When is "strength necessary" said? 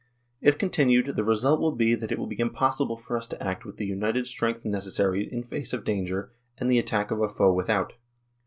4.25-5.31